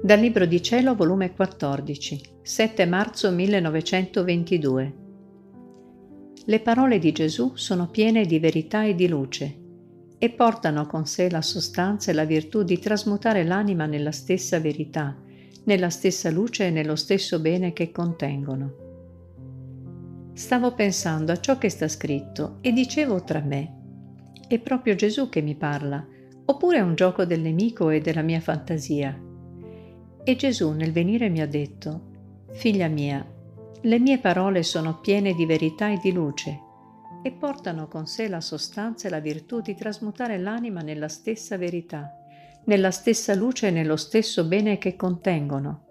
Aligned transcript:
Dal 0.00 0.20
Libro 0.20 0.46
di 0.46 0.62
Cielo, 0.62 0.94
volume 0.94 1.32
14, 1.32 2.20
7 2.40 2.86
marzo 2.86 3.32
1922. 3.32 4.94
Le 6.44 6.60
parole 6.60 7.00
di 7.00 7.10
Gesù 7.10 7.56
sono 7.56 7.88
piene 7.88 8.24
di 8.24 8.38
verità 8.38 8.84
e 8.84 8.94
di 8.94 9.08
luce 9.08 9.58
e 10.16 10.30
portano 10.30 10.86
con 10.86 11.04
sé 11.04 11.28
la 11.28 11.42
sostanza 11.42 12.12
e 12.12 12.14
la 12.14 12.24
virtù 12.24 12.62
di 12.62 12.78
trasmutare 12.78 13.42
l'anima 13.42 13.86
nella 13.86 14.12
stessa 14.12 14.60
verità, 14.60 15.20
nella 15.64 15.90
stessa 15.90 16.30
luce 16.30 16.68
e 16.68 16.70
nello 16.70 16.94
stesso 16.94 17.40
bene 17.40 17.72
che 17.72 17.90
contengono. 17.90 18.74
Stavo 20.32 20.74
pensando 20.74 21.32
a 21.32 21.40
ciò 21.40 21.58
che 21.58 21.70
sta 21.70 21.88
scritto 21.88 22.58
e 22.60 22.70
dicevo 22.70 23.24
tra 23.24 23.40
me, 23.40 23.74
è 24.46 24.60
proprio 24.60 24.94
Gesù 24.94 25.28
che 25.28 25.42
mi 25.42 25.56
parla, 25.56 26.06
oppure 26.44 26.78
è 26.78 26.82
un 26.82 26.94
gioco 26.94 27.24
del 27.24 27.40
nemico 27.40 27.90
e 27.90 28.00
della 28.00 28.22
mia 28.22 28.40
fantasia? 28.40 29.26
E 30.28 30.36
Gesù 30.36 30.72
nel 30.72 30.92
venire 30.92 31.30
mi 31.30 31.40
ha 31.40 31.46
detto, 31.46 32.02
Figlia 32.52 32.88
mia, 32.88 33.26
le 33.80 33.98
mie 33.98 34.18
parole 34.18 34.62
sono 34.62 35.00
piene 35.00 35.32
di 35.32 35.46
verità 35.46 35.88
e 35.88 35.98
di 36.02 36.12
luce 36.12 36.60
e 37.22 37.32
portano 37.32 37.88
con 37.88 38.06
sé 38.06 38.28
la 38.28 38.42
sostanza 38.42 39.08
e 39.08 39.10
la 39.10 39.20
virtù 39.20 39.62
di 39.62 39.74
trasmutare 39.74 40.36
l'anima 40.36 40.82
nella 40.82 41.08
stessa 41.08 41.56
verità, 41.56 42.12
nella 42.66 42.90
stessa 42.90 43.34
luce 43.34 43.68
e 43.68 43.70
nello 43.70 43.96
stesso 43.96 44.44
bene 44.44 44.76
che 44.76 44.96
contengono, 44.96 45.84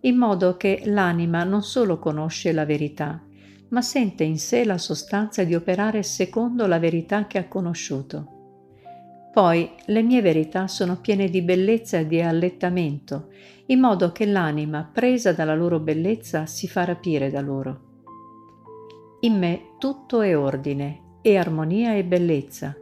in 0.00 0.16
modo 0.16 0.58
che 0.58 0.82
l'anima 0.84 1.42
non 1.44 1.62
solo 1.62 1.98
conosce 1.98 2.52
la 2.52 2.66
verità, 2.66 3.24
ma 3.70 3.80
sente 3.80 4.24
in 4.24 4.38
sé 4.38 4.66
la 4.66 4.76
sostanza 4.76 5.42
di 5.42 5.54
operare 5.54 6.02
secondo 6.02 6.66
la 6.66 6.78
verità 6.78 7.26
che 7.26 7.38
ha 7.38 7.48
conosciuto. 7.48 8.39
Poi 9.32 9.70
le 9.86 10.02
mie 10.02 10.20
verità 10.20 10.66
sono 10.66 10.96
piene 10.96 11.28
di 11.28 11.40
bellezza 11.40 11.98
e 11.98 12.06
di 12.06 12.20
allettamento, 12.20 13.28
in 13.66 13.78
modo 13.78 14.10
che 14.10 14.26
l'anima, 14.26 14.88
presa 14.92 15.32
dalla 15.32 15.54
loro 15.54 15.78
bellezza, 15.78 16.46
si 16.46 16.66
fa 16.66 16.84
rapire 16.84 17.30
da 17.30 17.40
loro. 17.40 17.88
In 19.20 19.38
me 19.38 19.74
tutto 19.78 20.20
è 20.20 20.36
ordine, 20.36 21.18
e 21.22 21.36
armonia 21.36 21.94
e 21.94 22.02
bellezza. 22.02 22.74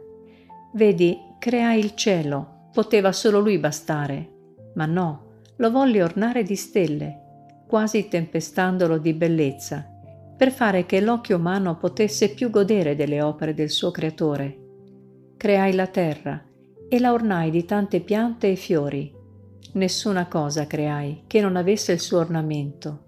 Vedi, 0.73 1.17
creai 1.37 1.79
il 1.79 1.93
cielo, 1.93 2.69
poteva 2.73 3.11
solo 3.11 3.39
lui 3.39 3.59
bastare, 3.59 4.29
ma 4.73 4.87
no, 4.87 5.25
lo 5.57 5.69
volli 5.69 6.01
ornare 6.01 6.41
di 6.41 6.55
stelle, 6.55 7.63
quasi 7.67 8.07
tempestandolo 8.07 8.97
di 8.97 9.13
bellezza, 9.13 9.87
per 10.35 10.51
fare 10.51 10.87
che 10.87 10.99
l'occhio 10.99 11.37
umano 11.37 11.77
potesse 11.77 12.33
più 12.33 12.49
godere 12.49 12.95
delle 12.95 13.21
opere 13.21 13.53
del 13.53 13.69
suo 13.69 13.91
creatore 13.91 14.67
creai 15.39 15.73
la 15.73 15.87
terra 15.87 16.43
e 16.89 16.99
la 16.99 17.13
ornai 17.13 17.49
di 17.49 17.63
tante 17.63 18.01
piante 18.01 18.51
e 18.51 18.57
fiori. 18.57 19.09
Nessuna 19.71 20.27
cosa 20.27 20.67
creai 20.67 21.23
che 21.27 21.39
non 21.39 21.55
avesse 21.55 21.93
il 21.93 22.01
suo 22.01 22.19
ornamento. 22.19 23.05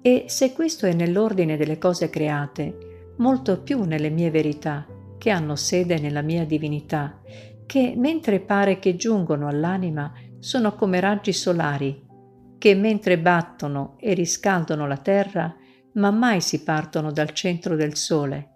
E 0.00 0.26
se 0.28 0.52
questo 0.52 0.86
è 0.86 0.92
nell'ordine 0.92 1.56
delle 1.56 1.78
cose 1.78 2.08
create, 2.08 3.14
molto 3.16 3.62
più 3.62 3.82
nelle 3.82 4.10
mie 4.10 4.30
verità, 4.30 4.86
che 5.18 5.30
hanno 5.30 5.56
sede 5.56 5.98
nella 5.98 6.22
mia 6.22 6.46
divinità, 6.46 7.20
che 7.66 7.94
mentre 7.96 8.38
pare 8.38 8.78
che 8.78 8.94
giungono 8.94 9.48
all'anima 9.48 10.12
sono 10.38 10.76
come 10.76 11.00
raggi 11.00 11.32
solari, 11.32 12.00
che 12.58 12.76
mentre 12.76 13.18
battono 13.18 13.96
e 13.98 14.14
riscaldano 14.14 14.86
la 14.86 14.98
terra, 14.98 15.52
ma 15.94 16.12
mai 16.12 16.40
si 16.40 16.62
partono 16.62 17.10
dal 17.10 17.32
centro 17.32 17.74
del 17.74 17.96
sole, 17.96 18.51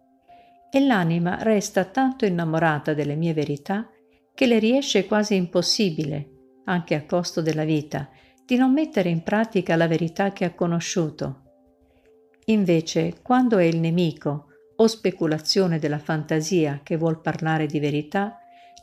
e 0.77 0.81
l'anima 0.81 1.43
resta 1.43 1.87
tanto 1.87 2.27
innamorata 2.27 2.93
delle 2.93 3.15
mie 3.15 3.33
verità 3.33 3.89
che 4.35 4.45
le 4.45 4.59
riesce 4.59 5.07
quasi 5.07 5.35
impossibile, 5.35 6.61
anche 6.67 6.95
a 6.95 7.07
costo 7.07 7.41
della 7.41 7.65
vita, 7.65 8.11
di 8.45 8.57
non 8.57 8.75
mettere 8.75 9.09
in 9.09 9.23
pratica 9.23 9.75
la 9.75 9.87
verità 9.87 10.33
che 10.35 10.45
ha 10.45 10.53
conosciuto. 10.53 11.45
Invece, 12.49 13.21
quando 13.23 13.57
è 13.57 13.65
il 13.65 13.79
nemico 13.79 14.49
o 14.77 14.87
speculazione 14.87 15.79
della 15.79 15.99
fantasia 15.99 16.81
che 16.83 16.99
vuol 16.99 17.23
parlare 17.23 17.65
di 17.65 17.81
verità, 17.81 18.37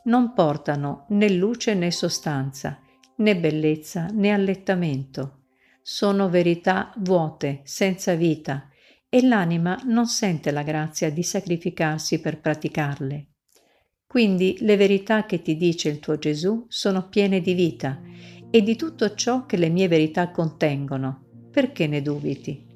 non 0.05 0.33
portano 0.33 1.05
né 1.09 1.29
luce 1.29 1.75
né 1.75 1.91
sostanza, 1.91 2.79
né 3.17 3.37
bellezza 3.37 4.07
né 4.07 4.31
allettamento. 4.31 5.41
Sono 5.83 6.27
verità 6.27 6.91
vuote, 6.97 7.61
senza 7.65 8.15
vita, 8.15 8.67
e 9.13 9.21
l'anima 9.21 9.79
non 9.85 10.07
sente 10.07 10.49
la 10.49 10.63
grazia 10.63 11.11
di 11.11 11.21
sacrificarsi 11.21 12.19
per 12.19 12.39
praticarle. 12.39 13.27
Quindi 14.07 14.57
le 14.61 14.75
verità 14.75 15.27
che 15.27 15.43
ti 15.43 15.55
dice 15.55 15.89
il 15.89 15.99
tuo 15.99 16.17
Gesù 16.17 16.65
sono 16.67 17.09
piene 17.09 17.39
di 17.39 17.53
vita 17.53 18.01
e 18.49 18.63
di 18.63 18.75
tutto 18.75 19.13
ciò 19.13 19.45
che 19.45 19.57
le 19.57 19.69
mie 19.69 19.87
verità 19.87 20.31
contengono. 20.31 21.25
Perché 21.51 21.85
ne 21.85 22.01
dubiti? 22.01 22.72